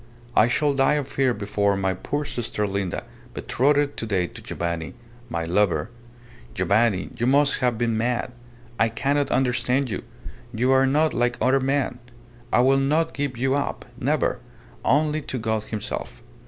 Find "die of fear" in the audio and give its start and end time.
0.73-1.31